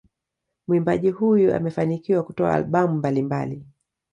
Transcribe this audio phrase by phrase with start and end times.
[0.67, 3.65] Muimbaji huyu amefanikiwa kutoa albamu mbalimbali